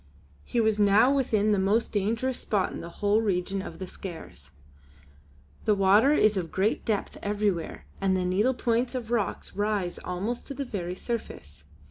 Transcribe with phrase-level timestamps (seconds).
[0.43, 4.49] He was now within the most dangerous spot in the whole region of the Skares.
[5.65, 10.55] The water is of great depth everywhere and the needlepoints of rocks rise almost to
[10.55, 11.65] the very surface.